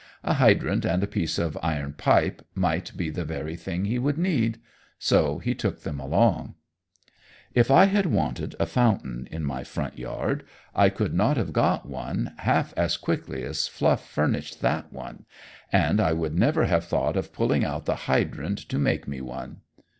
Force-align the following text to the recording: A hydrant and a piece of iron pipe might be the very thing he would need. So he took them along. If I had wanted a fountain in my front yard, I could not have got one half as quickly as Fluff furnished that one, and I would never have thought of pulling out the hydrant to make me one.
A 0.23 0.33
hydrant 0.33 0.83
and 0.83 1.03
a 1.03 1.07
piece 1.07 1.37
of 1.37 1.55
iron 1.61 1.93
pipe 1.93 2.43
might 2.55 2.91
be 2.97 3.11
the 3.11 3.23
very 3.23 3.55
thing 3.55 3.85
he 3.85 3.99
would 3.99 4.17
need. 4.17 4.59
So 4.97 5.37
he 5.37 5.53
took 5.53 5.81
them 5.81 5.99
along. 5.99 6.55
If 7.53 7.69
I 7.69 7.85
had 7.85 8.07
wanted 8.07 8.55
a 8.59 8.65
fountain 8.65 9.27
in 9.29 9.43
my 9.43 9.63
front 9.63 9.99
yard, 9.99 10.43
I 10.73 10.89
could 10.89 11.13
not 11.13 11.37
have 11.37 11.53
got 11.53 11.87
one 11.87 12.33
half 12.39 12.73
as 12.75 12.97
quickly 12.97 13.43
as 13.43 13.67
Fluff 13.67 14.09
furnished 14.09 14.61
that 14.61 14.91
one, 14.91 15.25
and 15.71 16.01
I 16.01 16.13
would 16.13 16.33
never 16.33 16.65
have 16.65 16.85
thought 16.85 17.15
of 17.15 17.31
pulling 17.31 17.63
out 17.63 17.85
the 17.85 17.95
hydrant 18.09 18.57
to 18.69 18.79
make 18.79 19.07
me 19.07 19.21
one. 19.21 19.57